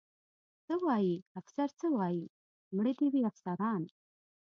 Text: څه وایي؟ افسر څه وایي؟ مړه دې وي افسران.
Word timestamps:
څه 0.65 0.75
وایي؟ 0.85 1.15
افسر 1.39 1.69
څه 1.79 1.87
وایي؟ 1.97 2.23
مړه 2.75 2.91
دې 2.99 3.07
وي 3.13 3.21
افسران. 3.29 3.81